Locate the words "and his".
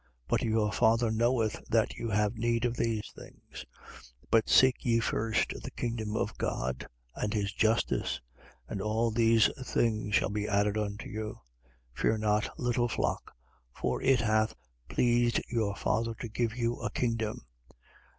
7.15-7.53